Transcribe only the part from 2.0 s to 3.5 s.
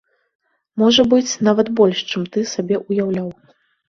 чым ты сабе ўяўляў.